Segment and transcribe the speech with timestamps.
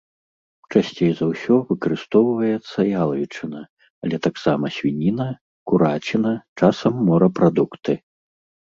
[0.73, 3.61] Часцей за ўсё выкарыстоўваецца ялавічына,
[4.07, 5.27] але таксама свініна,
[5.71, 6.31] кураціна,
[6.61, 7.93] часам морапрадукты.